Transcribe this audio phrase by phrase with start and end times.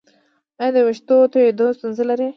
[0.61, 2.29] ایا د ویښتو تویدو ستونزه لرئ؟